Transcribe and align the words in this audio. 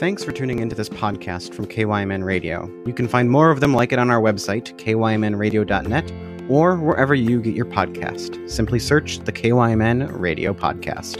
Thanks 0.00 0.24
for 0.24 0.32
tuning 0.32 0.60
into 0.60 0.74
this 0.74 0.88
podcast 0.88 1.52
from 1.52 1.66
KYMN 1.66 2.24
Radio. 2.24 2.72
You 2.86 2.94
can 2.94 3.06
find 3.06 3.30
more 3.30 3.50
of 3.50 3.60
them 3.60 3.74
like 3.74 3.92
it 3.92 3.98
on 3.98 4.08
our 4.08 4.18
website, 4.18 4.74
kymnradio.net, 4.78 6.12
or 6.48 6.76
wherever 6.76 7.14
you 7.14 7.42
get 7.42 7.54
your 7.54 7.66
podcast. 7.66 8.48
Simply 8.48 8.78
search 8.78 9.18
the 9.18 9.30
KYMN 9.30 10.18
Radio 10.18 10.54
Podcast. 10.54 11.18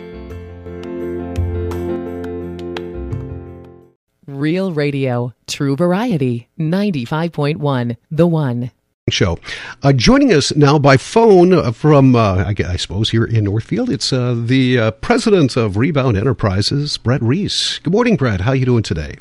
Real 4.27 4.73
Radio, 4.73 5.35
True 5.47 5.77
Variety, 5.77 6.49
95.1, 6.59 7.99
The 8.11 8.27
One. 8.27 8.71
Show. 9.11 9.39
Uh, 9.83 9.93
joining 9.93 10.33
us 10.33 10.55
now 10.55 10.79
by 10.79 10.97
phone 10.97 11.53
uh, 11.53 11.73
from, 11.73 12.15
uh, 12.15 12.45
I, 12.45 12.55
I, 12.67 12.77
suppose, 12.77 13.11
here 13.11 13.25
in 13.25 13.45
Northfield, 13.45 13.91
it's 13.91 14.13
uh, 14.13 14.35
the 14.37 14.79
uh, 14.79 14.91
president 14.93 15.57
of 15.57 15.77
Rebound 15.77 16.17
Enterprises, 16.17 16.97
Brett 16.99 17.23
Reese. 17.23 17.79
Good 17.79 17.93
morning, 17.93 18.17
Brett. 18.17 18.43
How 18.43 18.51
are 18.51 18.57
you 18.57 18.67
doing 18.67 18.83
today? 18.83 19.17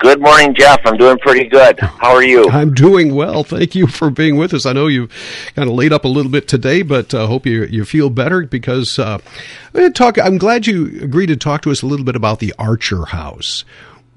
Good 0.00 0.22
morning, 0.22 0.54
Jeff. 0.54 0.80
I'm 0.86 0.96
doing 0.96 1.18
pretty 1.18 1.46
good. 1.46 1.78
How 1.78 2.14
are 2.14 2.22
you? 2.22 2.48
I'm 2.48 2.72
doing 2.72 3.14
well. 3.14 3.44
Thank 3.44 3.74
you 3.74 3.86
for 3.86 4.08
being 4.08 4.36
with 4.36 4.54
us. 4.54 4.64
I 4.64 4.72
know 4.72 4.86
you 4.86 5.08
kind 5.54 5.68
of 5.68 5.74
laid 5.74 5.92
up 5.92 6.06
a 6.06 6.08
little 6.08 6.32
bit 6.32 6.48
today, 6.48 6.80
but 6.80 7.12
I 7.12 7.20
uh, 7.20 7.26
hope 7.26 7.44
you 7.44 7.64
you 7.64 7.84
feel 7.84 8.08
better 8.08 8.46
because 8.46 8.98
uh, 8.98 9.18
I'm 9.74 9.92
talk. 9.92 10.18
I'm 10.18 10.38
glad 10.38 10.66
you 10.66 10.86
agreed 11.02 11.26
to 11.26 11.36
talk 11.36 11.60
to 11.62 11.70
us 11.70 11.82
a 11.82 11.86
little 11.86 12.06
bit 12.06 12.16
about 12.16 12.38
the 12.38 12.54
Archer 12.58 13.04
House. 13.04 13.66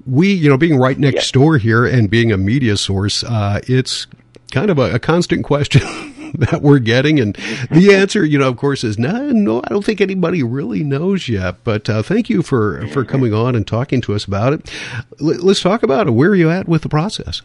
We, 0.06 0.32
you 0.32 0.48
know, 0.48 0.56
being 0.56 0.78
right 0.78 0.98
next 0.98 1.14
yes. 1.14 1.30
door 1.32 1.58
here 1.58 1.84
and 1.84 2.08
being 2.08 2.32
a 2.32 2.38
media 2.38 2.78
source, 2.78 3.22
uh, 3.22 3.60
it's 3.66 4.06
kind 4.54 4.70
of 4.70 4.78
a, 4.78 4.94
a 4.94 4.98
constant 4.98 5.44
question 5.44 5.82
that 6.34 6.62
we're 6.62 6.78
getting. 6.78 7.18
And 7.18 7.34
the 7.70 7.94
answer, 7.94 8.24
you 8.24 8.38
know, 8.38 8.48
of 8.48 8.56
course, 8.56 8.84
is 8.84 8.98
no, 8.98 9.30
no, 9.30 9.60
I 9.64 9.68
don't 9.68 9.84
think 9.84 10.00
anybody 10.00 10.42
really 10.42 10.84
knows 10.84 11.28
yet. 11.28 11.56
But 11.64 11.90
uh, 11.90 12.02
thank 12.02 12.30
you 12.30 12.42
for, 12.42 12.86
for 12.88 13.04
coming 13.04 13.34
on 13.34 13.54
and 13.54 13.66
talking 13.66 14.00
to 14.02 14.14
us 14.14 14.24
about 14.24 14.52
it. 14.52 14.72
L- 15.20 15.42
let's 15.42 15.60
talk 15.60 15.82
about 15.82 16.06
it. 16.06 16.12
Where 16.12 16.30
are 16.30 16.36
you 16.36 16.50
at 16.50 16.68
with 16.68 16.82
the 16.82 16.88
process? 16.88 17.42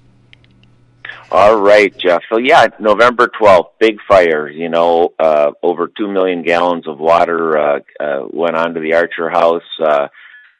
All 1.31 1.59
right, 1.59 1.95
Jeff. 1.95 2.23
So 2.29 2.37
yeah, 2.39 2.67
November 2.79 3.29
12th, 3.39 3.69
big 3.79 3.99
fire, 4.07 4.49
you 4.49 4.69
know, 4.69 5.13
uh, 5.19 5.51
over 5.61 5.87
2 5.87 6.07
million 6.07 6.41
gallons 6.43 6.87
of 6.87 6.99
water, 6.99 7.57
uh, 7.57 7.79
uh, 7.99 8.27
went 8.31 8.55
onto 8.55 8.81
the 8.81 8.95
Archer 8.95 9.29
house. 9.29 9.61
Uh, 9.79 10.07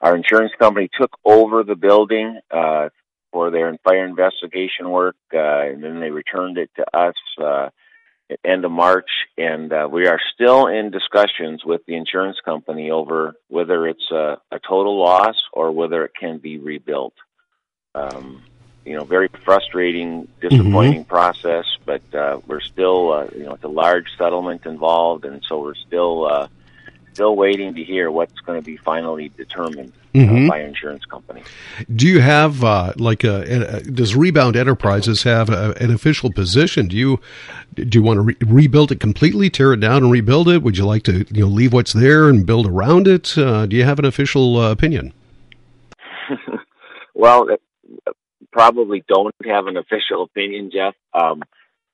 our 0.01 0.15
insurance 0.15 0.51
company 0.59 0.89
took 0.99 1.11
over 1.25 1.63
the 1.63 1.75
building, 1.75 2.39
uh, 2.51 2.89
for 3.31 3.51
their 3.51 3.75
fire 3.83 4.05
investigation 4.05 4.89
work, 4.89 5.15
uh, 5.33 5.37
and 5.37 5.83
then 5.83 5.99
they 5.99 6.11
returned 6.11 6.57
it 6.57 6.69
to 6.75 6.97
us 6.97 7.15
uh, 7.41 7.69
at 8.29 8.39
end 8.43 8.65
of 8.65 8.71
March. 8.71 9.09
And 9.37 9.71
uh, 9.71 9.87
we 9.91 10.07
are 10.07 10.19
still 10.33 10.67
in 10.67 10.91
discussions 10.91 11.63
with 11.65 11.85
the 11.85 11.95
insurance 11.95 12.37
company 12.43 12.91
over 12.91 13.33
whether 13.47 13.87
it's 13.87 14.11
a, 14.11 14.39
a 14.51 14.59
total 14.59 14.99
loss 14.99 15.35
or 15.53 15.71
whether 15.71 16.05
it 16.05 16.11
can 16.19 16.37
be 16.37 16.57
rebuilt. 16.57 17.13
Um, 17.95 18.43
you 18.85 18.95
know, 18.95 19.03
very 19.03 19.29
frustrating, 19.45 20.27
disappointing 20.41 21.01
mm-hmm. 21.01 21.09
process, 21.09 21.65
but 21.85 22.01
uh, 22.13 22.39
we're 22.47 22.61
still, 22.61 23.13
uh, 23.13 23.27
you 23.35 23.43
know, 23.43 23.53
it's 23.53 23.63
a 23.63 23.67
large 23.67 24.07
settlement 24.17 24.65
involved, 24.65 25.25
and 25.25 25.43
so 25.47 25.59
we're 25.59 25.75
still 25.75 26.25
uh, 26.25 26.47
still 27.13 27.35
waiting 27.35 27.73
to 27.75 27.83
hear 27.83 28.11
what's 28.11 28.39
going 28.41 28.59
to 28.59 28.65
be 28.65 28.77
finally 28.77 29.29
determined 29.29 29.91
uh, 30.15 30.17
mm-hmm. 30.17 30.45
uh, 30.45 30.49
by 30.49 30.61
insurance 30.61 31.05
company. 31.05 31.43
Do 31.95 32.07
you 32.07 32.21
have 32.21 32.63
uh, 32.63 32.93
like 32.97 33.23
a, 33.23 33.77
a, 33.77 33.81
does 33.81 34.15
Rebound 34.15 34.55
Enterprises 34.55 35.23
have 35.23 35.49
a, 35.49 35.73
an 35.79 35.91
official 35.91 36.31
position? 36.31 36.87
Do 36.87 36.97
you 36.97 37.19
do 37.75 37.97
you 37.97 38.03
want 38.03 38.17
to 38.17 38.21
re- 38.21 38.37
rebuild 38.45 38.91
it 38.91 38.99
completely, 38.99 39.49
tear 39.49 39.73
it 39.73 39.79
down 39.79 40.03
and 40.03 40.11
rebuild 40.11 40.49
it? 40.49 40.63
Would 40.63 40.77
you 40.77 40.85
like 40.85 41.03
to 41.03 41.25
you 41.31 41.41
know 41.41 41.47
leave 41.47 41.73
what's 41.73 41.93
there 41.93 42.29
and 42.29 42.45
build 42.45 42.67
around 42.67 43.07
it? 43.07 43.37
Uh, 43.37 43.65
do 43.65 43.75
you 43.75 43.83
have 43.83 43.99
an 43.99 44.05
official 44.05 44.57
uh, 44.57 44.71
opinion? 44.71 45.13
well, 47.13 47.47
probably 48.51 49.03
don't 49.07 49.35
have 49.45 49.67
an 49.67 49.77
official 49.77 50.23
opinion, 50.23 50.71
Jeff. 50.71 50.95
Um, 51.13 51.43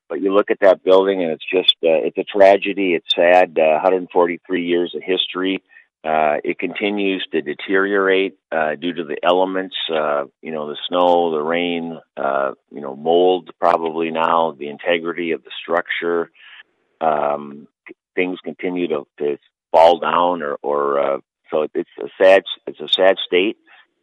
but 0.09 0.21
you 0.21 0.33
look 0.33 0.51
at 0.51 0.59
that 0.61 0.83
building 0.83 1.23
and 1.23 1.31
it's 1.31 1.45
just 1.51 1.75
uh, 1.83 2.01
it's 2.05 2.17
a 2.17 2.23
tragedy. 2.23 2.93
It's 2.93 3.13
sad. 3.15 3.57
Uh, 3.59 3.79
143 3.81 4.65
years 4.65 4.93
of 4.95 5.01
history. 5.03 5.63
Uh, 6.03 6.37
it 6.43 6.59
continues 6.59 7.25
to 7.31 7.41
deteriorate 7.41 8.37
uh, 8.51 8.75
due 8.75 8.93
to 8.93 9.03
the 9.03 9.17
elements. 9.23 9.75
Uh, 9.91 10.25
you 10.41 10.51
know, 10.51 10.67
the 10.67 10.77
snow, 10.87 11.31
the 11.31 11.41
rain. 11.41 11.99
Uh, 12.15 12.51
you 12.71 12.81
know, 12.81 12.95
mold 12.95 13.49
probably 13.59 14.11
now. 14.11 14.55
The 14.57 14.69
integrity 14.69 15.31
of 15.31 15.43
the 15.43 15.51
structure. 15.61 16.29
Um, 17.01 17.67
things 18.15 18.37
continue 18.43 18.87
to, 18.89 19.07
to 19.17 19.37
fall 19.71 19.99
down, 19.99 20.41
or, 20.43 20.57
or 20.61 20.99
uh, 20.99 21.17
so 21.51 21.67
it's 21.73 21.89
a 21.99 22.07
sad. 22.21 22.43
It's 22.67 22.79
a 22.79 22.87
sad 22.87 23.17
state. 23.25 23.57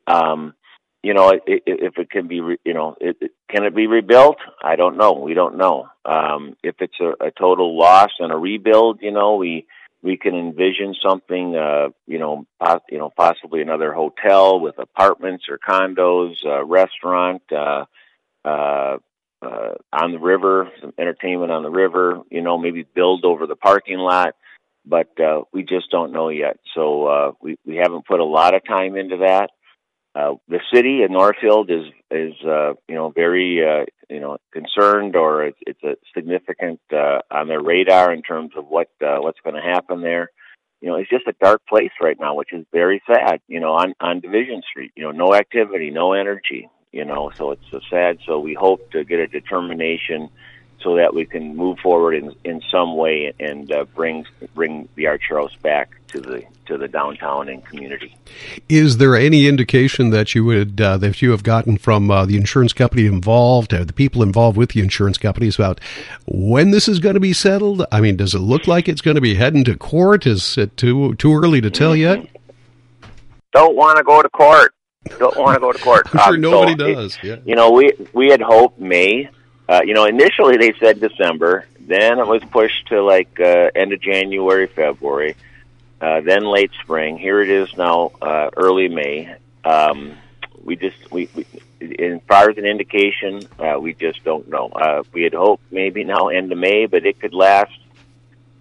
Um, 0.08 0.54
you 1.02 1.14
know, 1.14 1.32
if 1.46 1.98
it 1.98 2.10
can 2.10 2.28
be, 2.28 2.40
re, 2.40 2.58
you 2.64 2.74
know, 2.74 2.96
it, 3.00 3.16
can 3.50 3.64
it 3.64 3.74
be 3.74 3.88
rebuilt? 3.88 4.36
I 4.62 4.76
don't 4.76 4.96
know. 4.96 5.12
We 5.12 5.34
don't 5.34 5.56
know. 5.56 5.88
Um, 6.04 6.56
if 6.62 6.76
it's 6.80 7.00
a, 7.00 7.26
a 7.26 7.30
total 7.32 7.76
loss 7.76 8.10
and 8.20 8.32
a 8.32 8.36
rebuild, 8.36 9.00
you 9.02 9.10
know, 9.10 9.34
we 9.34 9.66
we 10.02 10.16
can 10.16 10.34
envision 10.34 10.94
something, 11.04 11.56
uh, 11.56 11.88
you 12.06 12.18
know, 12.18 12.46
pos- 12.60 12.82
you 12.88 12.98
know, 12.98 13.10
possibly 13.16 13.62
another 13.62 13.92
hotel 13.92 14.60
with 14.60 14.78
apartments 14.78 15.44
or 15.48 15.58
condos, 15.58 16.34
uh, 16.44 16.64
restaurant, 16.64 17.42
uh, 17.52 17.84
uh, 18.44 18.98
uh, 19.41 19.74
on 19.92 20.12
the 20.12 20.18
river, 20.20 20.70
some 20.80 20.92
entertainment 20.98 21.50
on 21.50 21.64
the 21.64 21.70
river. 21.70 22.20
You 22.30 22.42
know, 22.42 22.58
maybe 22.58 22.84
build 22.94 23.24
over 23.24 23.48
the 23.48 23.56
parking 23.56 23.98
lot, 23.98 24.36
but 24.86 25.18
uh, 25.20 25.42
we 25.52 25.64
just 25.64 25.91
don't 25.91 26.12
know 26.12 26.28
yet. 26.28 26.58
So 26.76 27.06
uh, 27.06 27.32
we 27.41 27.56
we 27.66 27.76
haven't 27.76 28.06
put 28.06 28.20
a 28.20 28.24
lot 28.24 28.54
of 28.54 28.64
time 28.64 28.96
into 28.96 29.16
that. 29.18 29.50
Uh, 30.14 30.34
the 30.48 30.60
city 30.72 31.02
of 31.02 31.10
Northfield 31.10 31.70
is 31.70 31.86
is 32.10 32.34
uh, 32.46 32.74
you 32.86 32.94
know 32.94 33.10
very 33.10 33.60
uh, 33.66 33.86
you 34.10 34.20
know 34.20 34.36
concerned, 34.52 35.16
or 35.16 35.44
it's, 35.44 35.58
it's 35.66 35.82
a 35.82 35.96
significant 36.14 36.80
uh, 36.92 37.20
on 37.30 37.48
their 37.48 37.62
radar 37.62 38.12
in 38.12 38.22
terms 38.22 38.50
of 38.56 38.66
what 38.66 38.88
uh, 39.02 39.16
what's 39.20 39.40
going 39.42 39.56
to 39.56 39.62
happen 39.62 40.02
there. 40.02 40.30
You 40.82 40.88
know, 40.88 40.96
it's 40.96 41.08
just 41.08 41.28
a 41.28 41.34
dark 41.40 41.62
place 41.66 41.92
right 42.00 42.16
now, 42.20 42.34
which 42.34 42.52
is 42.52 42.66
very 42.72 43.02
sad. 43.06 43.40
You 43.48 43.60
know, 43.60 43.72
on 43.72 43.94
on 44.00 44.20
Division 44.20 44.62
Street, 44.68 44.92
you 44.96 45.04
know, 45.04 45.12
no 45.12 45.34
activity, 45.34 45.90
no 45.90 46.12
energy. 46.12 46.68
You 46.92 47.06
know, 47.06 47.30
so 47.34 47.52
it's 47.52 47.64
so 47.70 47.80
sad. 47.88 48.18
So 48.26 48.38
we 48.38 48.52
hope 48.52 48.90
to 48.90 49.04
get 49.04 49.18
a 49.18 49.26
determination 49.26 50.28
so 50.82 50.97
that 50.97 51.15
we 51.15 51.25
can 51.25 51.56
move 51.56 51.78
forward 51.78 52.15
in 52.15 52.34
in 52.44 52.62
some 52.70 52.97
way 52.97 53.32
and 53.38 53.70
uh, 53.72 53.84
bring 53.94 54.26
bring 54.54 54.88
the 54.97 55.06
Archer 55.06 55.38
House 55.38 55.54
back 55.62 55.91
to 56.09 56.20
the 56.20 56.44
to 56.66 56.78
the 56.78 56.88
downtown 56.88 57.48
and 57.48 57.65
community. 57.65 58.16
Is 58.69 58.98
there 58.98 59.16
any 59.16 59.47
indication 59.47 60.10
that 60.10 60.34
you 60.34 60.44
would 60.44 60.81
uh, 60.81 60.97
that 60.98 61.22
you 61.22 61.31
have 61.31 61.42
gotten 61.42 61.76
from 61.78 62.10
uh, 62.10 62.26
the 62.26 62.37
insurance 62.37 62.72
company 62.72 63.06
involved, 63.06 63.72
or 63.72 63.84
the 63.84 63.92
people 63.92 64.22
involved 64.22 64.56
with 64.56 64.71
the 64.71 64.81
insurance 64.81 65.19
companies 65.19 65.56
about 65.56 65.81
when 66.26 66.71
this 66.71 66.88
is 66.88 66.98
going 66.98 67.15
to 67.15 67.21
be 67.21 67.32
settled? 67.32 67.84
I 67.91 68.00
mean, 68.00 68.16
does 68.16 68.34
it 68.34 68.41
look 68.41 68.66
like 68.66 68.88
it's 68.88 69.00
going 69.00 69.16
to 69.16 69.21
be 69.21 69.34
heading 69.34 69.65
to 69.65 69.76
court? 69.76 70.26
Is 70.26 70.56
it 70.59 70.76
too 70.76 71.15
too 71.16 71.34
early 71.34 71.60
to 71.60 71.71
tell 71.71 71.97
yet? 71.97 72.26
Don't 73.53 73.76
want 73.76 73.98
to 73.98 74.04
go 74.04 74.22
to 74.22 74.28
court. 74.31 74.75
Don't 75.19 75.37
want 75.37 75.54
to 75.54 75.60
go 75.60 75.72
to 75.72 75.78
court. 75.78 76.09
I'm 76.15 76.21
sure 76.21 76.34
um, 76.34 76.41
nobody 76.41 76.72
so 76.72 76.94
does. 76.94 77.19
It, 77.22 77.25
yeah. 77.25 77.37
You 77.44 77.56
know, 77.56 77.71
we 77.71 77.92
we 78.12 78.28
had 78.28 78.41
hoped 78.41 78.78
May 78.78 79.28
uh, 79.72 79.81
you 79.87 79.94
know, 79.94 80.05
initially 80.05 80.59
they 80.59 80.75
said 80.78 81.00
December, 81.00 81.65
then 81.81 82.19
it 82.19 82.27
was 82.27 82.43
pushed 82.50 82.88
to 82.88 83.03
like 83.03 83.41
uh, 83.41 83.71
end 83.75 83.94
of 83.94 84.03
January, 84.03 84.66
February, 84.66 85.34
uh, 85.99 86.21
then 86.21 86.44
late 86.44 86.71
spring. 86.83 87.16
Here 87.16 87.41
it 87.41 87.49
is 87.49 87.75
now, 87.75 88.10
uh, 88.21 88.50
early 88.55 88.88
May. 88.88 89.34
Um, 89.65 90.19
we 90.62 90.77
just 90.77 91.10
we, 91.10 91.27
we 91.34 91.47
as 91.99 92.21
far 92.28 92.50
as 92.50 92.59
an 92.59 92.66
indication, 92.66 93.41
uh, 93.59 93.78
we 93.81 93.94
just 93.94 94.22
don't 94.25 94.47
know. 94.47 94.69
Uh, 94.69 95.05
we 95.15 95.22
had 95.22 95.33
hoped 95.33 95.65
maybe 95.72 96.04
now 96.04 96.28
end 96.28 96.53
of 96.53 96.59
May, 96.59 96.84
but 96.84 97.06
it 97.06 97.19
could 97.19 97.33
last, 97.33 97.78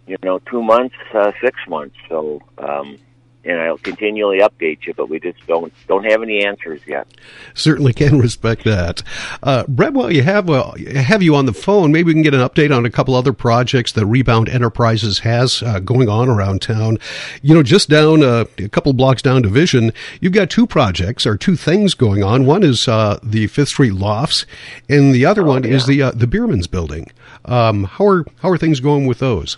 you 0.07 0.17
know, 0.23 0.39
two 0.39 0.63
months, 0.63 0.95
uh, 1.13 1.33
six 1.41 1.59
months. 1.67 1.97
So 2.07 2.41
um, 2.57 2.97
and 3.43 3.59
I'll 3.59 3.77
continually 3.77 4.39
update 4.39 4.85
you, 4.85 4.93
but 4.93 5.09
we 5.09 5.19
just 5.19 5.45
don't 5.47 5.73
don't 5.87 6.05
have 6.05 6.21
any 6.21 6.45
answers 6.45 6.81
yet. 6.85 7.07
Certainly 7.53 7.93
can 7.93 8.19
respect 8.19 8.63
that. 8.65 9.03
Uh, 9.41 9.63
Brett, 9.67 9.93
while 9.93 10.11
you 10.11 10.23
have 10.23 10.47
well, 10.47 10.75
have 10.95 11.23
you 11.23 11.35
on 11.35 11.45
the 11.45 11.53
phone, 11.53 11.91
maybe 11.91 12.07
we 12.07 12.13
can 12.13 12.21
get 12.21 12.33
an 12.33 12.41
update 12.41 12.75
on 12.75 12.85
a 12.85 12.89
couple 12.89 13.15
other 13.15 13.33
projects 13.33 13.91
that 13.93 14.05
Rebound 14.05 14.49
Enterprises 14.49 15.19
has 15.19 15.63
uh, 15.63 15.79
going 15.79 16.09
on 16.09 16.29
around 16.29 16.61
town. 16.61 16.97
You 17.41 17.55
know, 17.55 17.63
just 17.63 17.89
down 17.89 18.23
uh, 18.23 18.45
a 18.57 18.69
couple 18.69 18.93
blocks 18.93 19.21
down 19.21 19.41
Division, 19.41 19.91
you've 20.19 20.33
got 20.33 20.49
two 20.49 20.67
projects 20.67 21.25
or 21.25 21.37
two 21.37 21.55
things 21.55 21.93
going 21.93 22.23
on. 22.23 22.45
One 22.45 22.63
is 22.63 22.87
uh, 22.87 23.19
the 23.23 23.47
Fifth 23.47 23.69
Street 23.69 23.93
Lofts, 23.93 24.45
and 24.89 25.13
the 25.15 25.25
other 25.25 25.41
oh, 25.41 25.45
one 25.45 25.63
yeah. 25.63 25.71
is 25.71 25.85
the 25.87 26.01
uh, 26.01 26.11
the 26.11 26.27
Bierman's 26.27 26.67
Building. 26.67 27.11
Um, 27.45 27.85
how 27.85 28.05
are 28.05 28.25
how 28.41 28.49
are 28.49 28.57
things 28.57 28.79
going 28.79 29.07
with 29.07 29.19
those? 29.19 29.57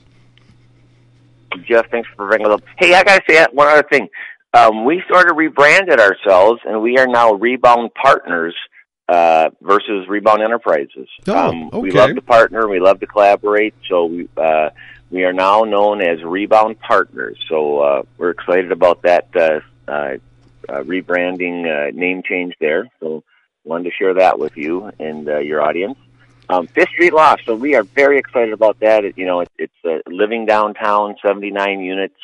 Jeff, 1.66 1.90
thanks 1.90 2.10
for 2.16 2.28
bringing 2.28 2.48
it 2.48 2.52
up. 2.52 2.62
Hey, 2.78 2.94
I 2.94 3.04
gotta 3.04 3.24
say 3.28 3.46
one 3.52 3.68
other 3.68 3.88
thing. 3.90 4.10
Um, 4.54 4.86
we 4.86 5.04
sort 5.10 5.30
of 5.30 5.38
rebranded 5.38 6.00
ourselves, 6.00 6.62
and 6.66 6.82
we 6.82 6.98
are 7.00 7.08
now 7.08 7.34
Rebound 7.34 7.92
Partners 7.96 8.56
uh, 9.10 9.50
versus 9.62 10.08
Rebound 10.08 10.42
Enterprises. 10.42 11.08
Oh, 11.28 11.50
um, 11.50 11.68
okay. 11.68 11.80
We 11.80 11.92
love 11.92 12.16
to 12.16 12.22
partner, 12.22 12.68
we 12.68 12.80
love 12.80 13.00
to 13.00 13.08
collaborate, 13.08 13.74
so 13.90 14.06
we 14.06 14.30
uh, 14.38 14.70
we 15.10 15.24
are 15.26 15.34
now 15.34 15.64
known 15.64 16.02
as 16.02 16.24
Rebound 16.24 16.80
Partners. 16.80 17.38
So 17.50 17.80
uh, 17.80 18.04
we're 18.18 18.32
excited 18.32 18.72
about 18.72 19.02
that 19.04 19.28
uh, 19.36 19.60
uh, 19.88 20.18
uh, 20.70 20.84
rebranding 20.84 21.66
uh, 21.66 21.92
name 21.96 22.24
change 22.28 22.54
there. 22.60 22.90
So 23.00 23.24
wanted 23.64 23.86
to 23.86 23.92
share 23.92 24.14
that 24.16 24.40
with 24.40 24.58
you 24.58 24.92
and 25.00 25.28
uh, 25.28 25.40
your 25.40 25.62
audience. 25.62 25.98
Um, 26.50 26.68
Fifth 26.68 26.90
Street 26.90 27.13
Loft. 27.13 27.44
So 27.45 27.56
we 27.56 27.75
are 27.75 27.84
very 27.84 28.18
excited 28.19 28.54
about 28.54 28.80
that. 28.81 29.06
It, 29.06 29.18
you 29.18 29.25
know, 29.25 29.42
it, 29.42 29.50
it's 29.57 29.74
uh, 29.86 30.00
living 30.07 30.45
downtown, 30.45 31.16
79 31.22 31.80
units. 31.80 32.19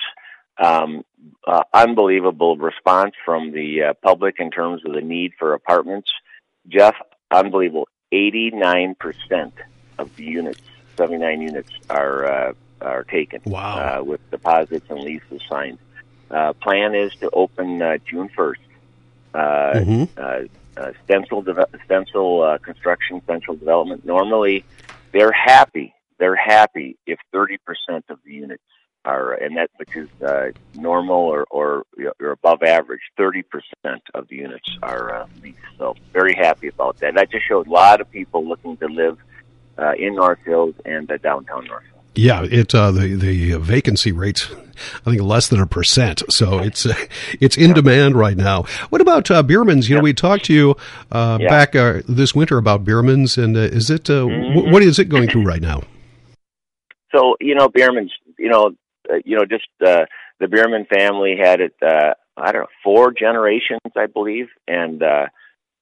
Um, 0.58 1.06
uh, 1.48 1.64
unbelievable 1.74 2.58
response 2.58 3.14
from 3.24 3.52
the 3.52 3.84
uh, 3.84 3.94
public 4.04 4.36
in 4.40 4.52
terms 4.52 4.82
of 4.86 4.94
the 4.94 5.02
need 5.02 5.34
for 5.40 5.54
apartments. 5.54 6.12
Jeff, 6.68 6.96
unbelievable. 7.32 7.88
89% 8.12 9.52
of 9.98 10.16
the 10.16 10.24
units, 10.24 10.62
79 10.98 11.42
units, 11.42 11.70
are 11.90 12.26
uh, 12.26 12.54
are 12.82 13.04
taken. 13.04 13.42
Wow. 13.46 14.00
Uh, 14.00 14.04
with 14.04 14.32
deposits 14.32 14.86
and 14.90 15.00
leases 15.00 15.42
signed. 15.50 15.78
Uh, 16.32 16.54
plan 16.54 16.94
is 16.96 17.14
to 17.16 17.30
open 17.32 17.82
uh, 17.82 17.98
June 18.06 18.30
1st. 18.30 18.56
Uh, 19.34 19.74
Mhm. 19.76 20.50
Uh, 20.80 20.92
stencil 21.04 21.42
deve- 21.42 21.66
stencil 21.86 22.42
uh, 22.42 22.58
construction, 22.60 23.22
central 23.28 23.58
development. 23.58 24.06
Normally, 24.06 24.64
they're 25.12 25.32
happy. 25.32 25.94
They're 26.18 26.36
happy 26.36 26.98
if 27.06 27.20
30% 27.34 27.58
of 28.10 28.20
the 28.26 28.34
units 28.34 28.64
are, 29.06 29.34
and 29.34 29.58
that 29.58 29.70
which 29.78 29.96
is 29.96 30.10
uh, 30.22 30.52
normal 30.76 31.18
or, 31.18 31.46
or 31.50 31.84
or 32.20 32.32
above 32.32 32.64
average. 32.64 33.02
30% 33.18 33.44
of 34.14 34.28
the 34.28 34.36
units 34.36 34.70
are 34.84 35.22
uh, 35.22 35.28
leased. 35.42 35.58
So 35.78 35.96
very 36.14 36.34
happy 36.34 36.68
about 36.68 36.98
that. 36.98 37.16
That 37.16 37.32
just 37.32 37.48
shows 37.48 37.66
a 37.68 37.70
lot 37.70 38.02
of 38.02 38.12
people 38.12 38.48
looking 38.48 38.78
to 38.78 38.88
live 38.88 39.18
uh, 39.78 39.94
in 39.98 40.16
Northfield 40.16 40.76
and 40.86 41.10
uh, 41.10 41.18
downtown 41.18 41.66
Northfield. 41.66 41.99
Yeah, 42.16 42.44
it 42.44 42.74
uh, 42.76 42.92
the 42.92 43.16
the 43.16 43.56
vacancy 43.60 44.12
rate's 44.12 44.50
I 45.06 45.10
think 45.12 45.22
less 45.22 45.48
than 45.50 45.60
a 45.62 45.68
percent, 45.68 46.24
so 46.30 46.60
it's 46.60 46.86
uh, 46.86 46.94
it's 47.40 47.58
in 47.58 47.74
demand 47.74 48.16
right 48.16 48.36
now. 48.38 48.64
What 48.90 49.02
about 49.02 49.30
uh, 49.30 49.44
Bierman's? 49.44 49.90
You 49.90 49.98
know, 49.98 50.02
we 50.02 50.14
talked 50.14 50.46
to 50.46 50.54
you 50.54 50.76
uh, 51.12 51.38
Yeah. 51.42 51.50
back 51.50 51.76
uh, 51.76 52.02
this 52.08 52.34
winter 52.34 52.58
about 52.58 52.84
Bierman's, 52.86 53.38
and 53.38 53.56
uh, 53.56 53.62
is 53.62 53.90
it 53.90 54.10
uh, 54.10 54.24
wh- 54.26 54.72
what 54.72 54.82
is 54.82 55.00
it 55.00 55.06
going 55.06 55.30
through 55.30 55.44
right 55.44 55.62
now? 55.62 55.84
So 57.12 57.36
you 57.42 57.56
know, 57.56 57.68
Bierman's. 57.70 58.12
You 58.38 58.50
know, 58.50 58.72
uh, 59.12 59.16
you 59.26 59.36
know, 59.36 59.44
just 59.44 59.68
uh, 59.84 60.06
the 60.40 60.48
Bierman 60.48 60.86
family 60.86 61.36
had 61.42 61.60
it. 61.60 61.74
Uh, 61.82 62.14
I 62.38 62.52
don't 62.52 62.62
know, 62.62 62.68
four 62.84 63.12
generations, 63.12 63.82
I 63.98 64.06
believe, 64.06 64.46
and 64.68 65.02
uh, 65.02 65.26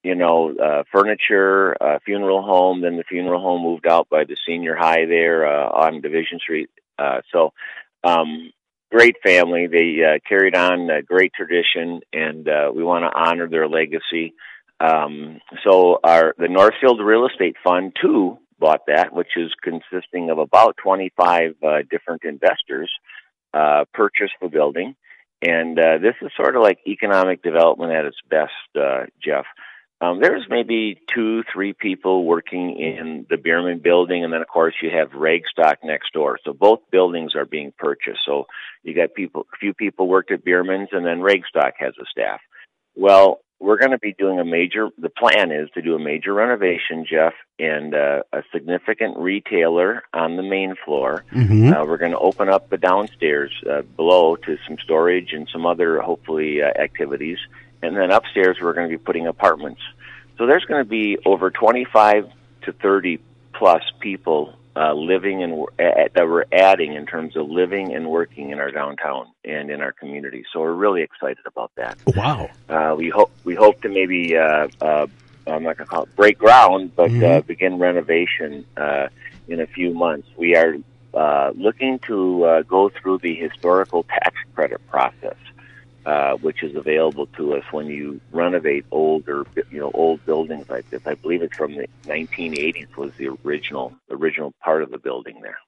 you 0.03 0.15
know, 0.15 0.55
uh, 0.55 0.83
furniture, 0.91 1.75
uh, 1.81 1.99
funeral 2.05 2.41
home. 2.41 2.81
Then 2.81 2.97
the 2.97 3.03
funeral 3.03 3.41
home 3.41 3.63
moved 3.63 3.87
out 3.87 4.09
by 4.09 4.23
the 4.23 4.37
senior 4.47 4.75
high 4.75 5.05
there 5.05 5.47
uh, 5.47 5.69
on 5.69 6.01
Division 6.01 6.39
Street. 6.39 6.69
Uh, 6.97 7.21
so, 7.31 7.53
um, 8.03 8.51
great 8.91 9.15
family. 9.23 9.67
They 9.67 10.03
uh, 10.03 10.19
carried 10.27 10.55
on 10.55 10.89
a 10.89 11.01
great 11.01 11.33
tradition, 11.33 12.01
and 12.13 12.47
uh, 12.47 12.71
we 12.73 12.83
want 12.83 13.03
to 13.03 13.19
honor 13.19 13.49
their 13.49 13.67
legacy. 13.67 14.33
Um, 14.79 15.39
so, 15.63 15.99
our 16.03 16.35
the 16.37 16.47
Northfield 16.47 17.01
Real 17.01 17.27
Estate 17.27 17.55
Fund 17.63 17.95
too 18.01 18.37
bought 18.59 18.85
that, 18.87 19.13
which 19.13 19.35
is 19.35 19.51
consisting 19.61 20.29
of 20.29 20.39
about 20.39 20.77
25 20.77 21.55
uh, 21.63 21.77
different 21.89 22.23
investors, 22.23 22.91
uh, 23.53 23.85
purchased 23.93 24.33
the 24.41 24.47
building. 24.47 24.95
And 25.41 25.77
uh, 25.77 25.99
this 26.01 26.15
is 26.21 26.31
sort 26.35 26.55
of 26.55 26.63
like 26.63 26.79
economic 26.87 27.43
development 27.43 27.91
at 27.91 28.05
its 28.05 28.17
best, 28.29 28.51
uh, 28.75 29.05
Jeff. 29.23 29.45
Um, 29.99 30.19
there's 30.21 30.45
maybe 30.47 31.01
two, 31.13 31.43
three 31.51 31.73
people 31.73 32.23
working 32.25 32.79
in 32.79 33.25
the 33.29 33.37
Bierman 33.37 33.79
building, 33.79 34.23
and 34.23 34.31
then 34.31 34.41
of 34.41 34.47
course 34.47 34.75
you 34.81 34.91
have 34.91 35.09
Ragstock 35.09 35.77
next 35.83 36.13
door. 36.13 36.37
So 36.43 36.53
both 36.53 36.79
buildings 36.91 37.35
are 37.35 37.45
being 37.45 37.73
purchased. 37.77 38.19
So 38.25 38.45
you 38.83 38.93
got 38.93 39.15
people, 39.15 39.47
a 39.51 39.57
few 39.57 39.73
people 39.73 40.07
worked 40.07 40.31
at 40.31 40.45
Bierman's, 40.45 40.89
and 40.91 41.05
then 41.05 41.19
Ragstock 41.19 41.73
has 41.79 41.95
a 41.99 42.05
staff. 42.11 42.41
Well, 42.95 43.41
we're 43.59 43.77
going 43.77 43.91
to 43.91 43.97
be 43.97 44.13
doing 44.13 44.39
a 44.39 44.45
major. 44.45 44.89
The 44.99 45.09
plan 45.09 45.51
is 45.51 45.69
to 45.73 45.81
do 45.81 45.95
a 45.95 45.99
major 45.99 46.33
renovation, 46.33 47.05
Jeff, 47.09 47.33
and 47.57 47.95
uh, 47.95 48.21
a 48.31 48.43
significant 48.53 49.17
retailer 49.17 50.03
on 50.13 50.35
the 50.35 50.43
main 50.43 50.75
floor. 50.85 51.25
Mm-hmm. 51.33 51.73
Uh, 51.73 51.85
we're 51.85 51.97
going 51.97 52.11
to 52.11 52.19
open 52.19 52.49
up 52.49 52.69
the 52.69 52.77
downstairs 52.77 53.51
uh, 53.69 53.81
below 53.81 54.35
to 54.35 54.57
some 54.67 54.77
storage 54.83 55.33
and 55.33 55.49
some 55.51 55.65
other 55.65 55.99
hopefully 56.01 56.61
uh, 56.61 56.67
activities, 56.79 57.39
and 57.81 57.95
then 57.95 58.11
upstairs 58.11 58.57
we're 58.61 58.73
going 58.73 58.89
to 58.89 58.97
be 58.97 59.03
putting 59.03 59.27
apartments. 59.27 59.81
So 60.37 60.45
there's 60.45 60.65
going 60.65 60.83
to 60.83 60.89
be 60.89 61.17
over 61.25 61.49
25 61.49 62.29
to 62.63 62.71
30 62.73 63.19
plus 63.53 63.81
people 63.99 64.53
uh, 64.75 64.93
living 64.93 65.41
and 65.41 65.65
a- 65.79 66.09
that 66.13 66.27
we're 66.27 66.45
adding 66.51 66.93
in 66.93 67.05
terms 67.07 67.35
of 67.35 67.49
living 67.49 67.95
and 67.95 68.07
working 68.09 68.51
in 68.51 68.59
our 68.59 68.69
downtown 68.69 69.25
and 69.43 69.71
in 69.71 69.81
our 69.81 69.91
community. 69.91 70.43
So 70.53 70.59
we're 70.59 70.73
really 70.73 71.01
excited 71.01 71.43
about 71.47 71.71
that. 71.75 71.97
Wow. 72.15 72.49
Uh, 72.69 72.93
we 72.95 73.09
hope 73.09 73.31
we 73.43 73.55
hope 73.55 73.81
to 73.81 73.89
maybe 73.89 74.37
uh, 74.37 74.67
uh, 74.81 75.07
I'm 75.47 75.63
not 75.63 75.77
going 75.77 75.85
to 75.87 75.91
call 75.93 76.03
it 76.03 76.15
break 76.15 76.37
ground, 76.37 76.91
but 76.95 77.09
uh, 77.09 77.13
Mhm. 77.41 77.47
begin 77.47 77.79
renovation 77.79 78.65
uh, 78.75 79.07
in 79.47 79.61
a 79.61 79.65
few 79.65 79.93
months. 79.93 80.27
We 80.37 80.55
are 80.55 80.75
uh, 81.13 81.51
looking 81.55 81.97
to 81.99 82.43
uh, 82.43 82.61
go 82.63 82.89
through 82.89 83.19
the 83.19 83.33
historical 83.33 84.03
tax 84.03 84.35
credit 84.53 84.85
process, 84.91 85.37
uh, 86.07 86.37
which 86.37 86.63
is 86.63 86.73
available 86.73 87.25
to 87.25 87.53
us 87.53 87.65
when 87.71 87.87
you 87.87 88.21
renovate 88.31 88.85
older, 88.91 89.45
you 89.69 89.77
know, 89.77 89.91
old 89.93 90.25
buildings 90.25 90.69
like 90.69 90.89
this. 90.89 91.05
I 91.05 91.15
believe 91.15 91.41
it's 91.41 91.57
from 91.57 91.75
the 91.75 91.85
1980s 92.05 92.95
was 92.95 93.11
the 93.17 93.27
original 93.45 93.93
original 94.09 94.53
part 94.63 94.83
of 94.83 94.89
the 94.89 94.97
building 94.97 95.41
there. 95.41 95.59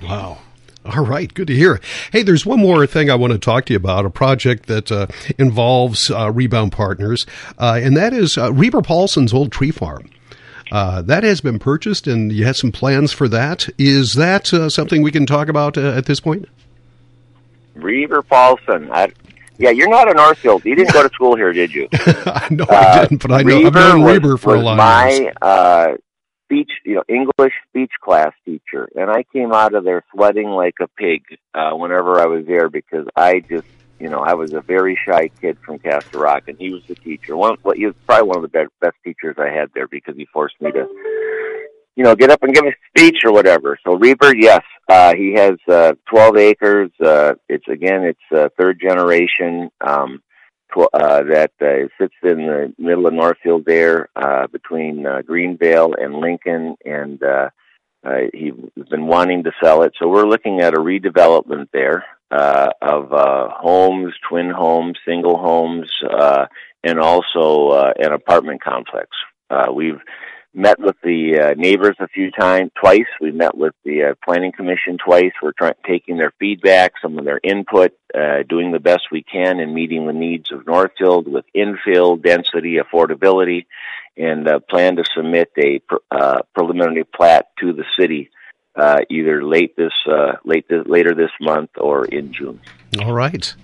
Wow. 0.00 0.38
All 0.84 1.04
right, 1.04 1.34
good 1.34 1.48
to 1.48 1.54
hear. 1.54 1.80
Hey, 2.12 2.22
there's 2.22 2.46
one 2.46 2.60
more 2.60 2.86
thing 2.86 3.10
I 3.10 3.16
want 3.16 3.32
to 3.32 3.40
talk 3.40 3.64
to 3.66 3.72
you 3.72 3.76
about 3.76 4.06
a 4.06 4.10
project 4.10 4.66
that 4.66 4.92
uh, 4.92 5.08
involves 5.36 6.12
uh, 6.12 6.30
Rebound 6.30 6.70
Partners, 6.70 7.26
uh, 7.58 7.80
and 7.82 7.96
that 7.96 8.14
is 8.14 8.38
uh, 8.38 8.52
Reber 8.52 8.82
Paulson's 8.82 9.34
old 9.34 9.50
tree 9.50 9.72
farm. 9.72 10.08
Uh, 10.70 11.02
that 11.02 11.24
has 11.24 11.40
been 11.40 11.58
purchased, 11.58 12.06
and 12.06 12.30
you 12.30 12.44
have 12.44 12.56
some 12.56 12.70
plans 12.70 13.12
for 13.12 13.28
that. 13.28 13.68
Is 13.78 14.14
that 14.14 14.54
uh, 14.54 14.68
something 14.68 15.02
we 15.02 15.10
can 15.10 15.26
talk 15.26 15.48
about 15.48 15.76
uh, 15.76 15.90
at 15.90 16.06
this 16.06 16.20
point? 16.20 16.46
Reber 17.74 18.22
Paulson. 18.22 18.90
I, 18.92 19.12
yeah, 19.58 19.70
you're 19.70 19.88
not 19.88 20.10
a 20.10 20.14
Northfield. 20.14 20.64
You 20.64 20.74
didn't 20.74 20.92
go 20.92 21.06
to 21.06 21.12
school 21.14 21.36
here, 21.36 21.52
did 21.52 21.72
you? 21.72 21.88
no, 22.50 22.64
Uh, 22.64 22.74
I 22.74 23.00
didn't, 23.02 23.22
but 23.22 23.32
I 23.32 23.42
know 23.42 23.66
I've 23.66 23.74
known 23.74 24.02
Reber 24.04 24.36
for 24.36 24.54
a 24.54 24.58
was 24.58 24.64
lot 24.64 24.76
my, 24.76 25.32
uh, 25.42 25.96
speech, 26.44 26.70
you 26.84 26.94
know, 26.94 27.04
English 27.08 27.52
speech 27.68 27.92
class 28.02 28.32
teacher, 28.44 28.88
and 28.96 29.10
I 29.10 29.24
came 29.32 29.52
out 29.52 29.74
of 29.74 29.84
there 29.84 30.02
sweating 30.14 30.48
like 30.48 30.76
a 30.80 30.88
pig 30.88 31.22
uh, 31.54 31.72
whenever 31.72 32.20
I 32.20 32.26
was 32.26 32.46
there 32.46 32.68
because 32.68 33.06
I 33.16 33.40
just, 33.40 33.66
you 33.98 34.08
know, 34.08 34.20
I 34.20 34.34
was 34.34 34.52
a 34.54 34.60
very 34.60 34.98
shy 35.04 35.28
kid 35.40 35.58
from 35.64 35.78
Castle 35.78 36.20
Rock, 36.20 36.44
and 36.46 36.56
he 36.56 36.72
was 36.72 36.84
the 36.86 36.94
teacher. 36.94 37.36
One, 37.36 37.56
what 37.62 37.76
he 37.76 37.86
was 37.86 37.94
probably 38.06 38.28
one 38.28 38.36
of 38.36 38.42
the 38.42 38.48
best, 38.48 38.70
best 38.80 38.96
teachers 39.04 39.36
I 39.38 39.50
had 39.50 39.70
there 39.74 39.88
because 39.88 40.16
he 40.16 40.26
forced 40.32 40.60
me 40.60 40.70
to, 40.72 40.86
you 41.98 42.04
know, 42.04 42.14
get 42.14 42.30
up 42.30 42.44
and 42.44 42.54
give 42.54 42.64
a 42.64 42.72
speech 42.96 43.24
or 43.24 43.32
whatever. 43.32 43.76
So 43.84 43.94
Reber, 43.94 44.32
yes, 44.36 44.62
uh, 44.88 45.16
he 45.16 45.34
has 45.34 45.56
uh, 45.68 45.94
12 46.08 46.36
acres. 46.36 46.90
Uh, 47.04 47.34
it's 47.48 47.66
again, 47.66 48.04
it's 48.04 48.20
uh, 48.32 48.50
third 48.56 48.80
generation. 48.80 49.68
Um, 49.80 50.22
tw- 50.72 50.94
uh, 50.94 51.24
that 51.24 51.50
uh, 51.60 51.88
sits 52.00 52.14
in 52.22 52.46
the 52.46 52.72
middle 52.78 53.08
of 53.08 53.14
Northfield 53.14 53.64
there, 53.64 54.10
uh, 54.14 54.46
between 54.46 55.06
uh, 55.06 55.22
Greenvale 55.22 56.00
and 56.00 56.20
Lincoln, 56.20 56.76
and 56.84 57.20
uh, 57.20 57.50
uh, 58.04 58.18
he's 58.32 58.52
been 58.88 59.08
wanting 59.08 59.42
to 59.42 59.52
sell 59.60 59.82
it. 59.82 59.92
So 59.98 60.06
we're 60.06 60.28
looking 60.28 60.60
at 60.60 60.74
a 60.74 60.80
redevelopment 60.80 61.66
there 61.72 62.04
uh, 62.30 62.70
of 62.80 63.12
uh, 63.12 63.48
homes, 63.50 64.14
twin 64.28 64.50
homes, 64.50 64.98
single 65.04 65.36
homes, 65.36 65.90
uh, 66.08 66.46
and 66.84 67.00
also 67.00 67.70
uh, 67.70 67.92
an 67.98 68.12
apartment 68.12 68.62
complex. 68.62 69.08
Uh, 69.50 69.72
we've 69.74 70.00
met 70.54 70.80
with 70.80 70.96
the 71.02 71.38
uh, 71.38 71.54
neighbors 71.54 71.96
a 72.00 72.08
few 72.08 72.30
times, 72.30 72.70
twice. 72.74 73.06
We 73.20 73.30
met 73.32 73.56
with 73.56 73.74
the 73.84 74.04
uh, 74.04 74.14
planning 74.24 74.52
commission 74.52 74.98
twice. 75.02 75.32
We're 75.42 75.52
taking 75.86 76.16
their 76.16 76.32
feedback, 76.38 76.92
some 77.00 77.18
of 77.18 77.24
their 77.24 77.40
input, 77.42 77.92
uh, 78.14 78.42
doing 78.48 78.72
the 78.72 78.80
best 78.80 79.08
we 79.12 79.22
can 79.22 79.60
in 79.60 79.74
meeting 79.74 80.06
the 80.06 80.12
needs 80.12 80.50
of 80.50 80.66
Northfield 80.66 81.30
with 81.30 81.44
infill, 81.54 82.22
density, 82.22 82.78
affordability, 82.78 83.66
and 84.16 84.48
uh, 84.48 84.60
plan 84.60 84.96
to 84.96 85.04
submit 85.14 85.50
a 85.56 85.78
pr- 85.80 85.96
uh, 86.10 86.40
preliminary 86.54 87.04
plat 87.04 87.46
to 87.60 87.72
the 87.72 87.84
city 87.98 88.30
uh, 88.78 89.00
either 89.10 89.44
late 89.44 89.76
this 89.76 89.92
uh, 90.06 90.32
late 90.44 90.68
this, 90.68 90.86
later 90.86 91.14
this 91.14 91.30
month 91.40 91.70
or 91.76 92.04
in 92.06 92.32
June. 92.32 92.60
All 93.02 93.12
right. 93.12 93.54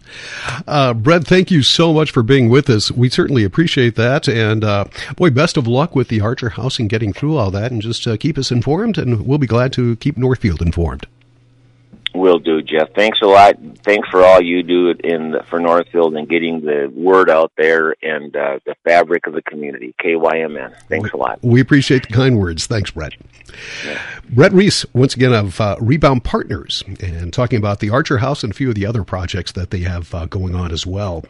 Uh, 0.67 0.93
Brett, 0.93 1.27
thank 1.27 1.51
you 1.51 1.63
so 1.63 1.95
much 1.95 2.11
for 2.11 2.23
being 2.23 2.51
with 2.51 2.69
us. 2.69 2.91
We 2.91 3.09
certainly 3.09 3.43
appreciate 3.43 3.95
that. 3.97 4.29
And 4.29 4.63
uh, 4.63 4.85
boy, 5.17 5.31
best 5.31 5.57
of 5.57 5.67
luck 5.67 5.97
with 5.97 6.09
the 6.09 6.21
Archer 6.21 6.51
House 6.51 6.79
and 6.79 6.91
getting 6.91 7.15
through 7.15 7.39
all 7.39 7.51
that. 7.51 7.73
And 7.73 7.81
just 7.81 8.07
uh, 8.07 8.19
keep 8.19 8.37
us 8.37 8.51
informed, 8.51 8.99
and 8.99 9.27
we'll 9.27 9.39
be 9.39 9.47
glad 9.47 9.73
to 9.75 9.97
keep 9.97 10.19
Northfield 10.19 10.61
informed. 10.61 11.07
Will 12.15 12.39
do, 12.39 12.63
Jeff. 12.63 12.95
Thanks 12.95 13.19
a 13.23 13.27
lot. 13.27 13.57
Thanks 13.83 14.09
for 14.09 14.25
all 14.25 14.41
you 14.41 14.63
do 14.63 14.91
in 14.91 15.37
for 15.51 15.59
Northfield 15.59 16.17
and 16.17 16.29
getting 16.29 16.61
the 16.61 16.91
word 16.95 17.29
out 17.29 17.51
there 17.57 17.97
and 18.03 18.35
uh, 18.37 18.61
the 18.65 18.77
fabric 18.85 19.27
of 19.27 19.35
the 19.35 19.43
community. 19.43 19.95
KYMN. 20.01 20.77
Thanks 20.89 21.11
a 21.11 21.17
lot. 21.17 21.41
We 21.43 21.61
appreciate 21.61 22.07
the 22.07 22.15
kind 22.15 22.39
words. 22.39 22.67
Thanks, 22.67 22.93
Brett. 22.93 23.15
Brett 24.31 24.53
Reese, 24.53 24.87
once 24.95 25.15
again, 25.15 25.33
of 25.33 25.61
uh, 25.61 25.77
Rebound 25.81 26.23
Partners, 26.25 26.85
and 27.01 27.33
talking 27.33 27.59
about 27.59 27.81
the 27.81 27.91
Archer 27.91 28.19
House 28.19 28.45
and 28.45 28.53
a 28.53 28.55
few 28.55 28.69
of 28.69 28.77
the 28.77 28.87
other 28.87 29.03
projects 29.03 29.53
that 29.53 29.71
they 29.71 29.81
have 29.81 30.15
uh, 30.15 30.27
going 30.27 30.55
on 30.55 30.71
as 30.71 30.87
well. 30.87 31.25